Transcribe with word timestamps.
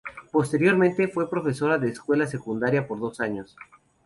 Posteriormente, 0.31 1.09
fue 1.09 1.29
profesora 1.29 1.77
de 1.77 1.89
escuela 1.89 2.25
secundaria 2.25 2.87
por 2.87 2.99
dos 2.99 3.19
años. 3.19 3.55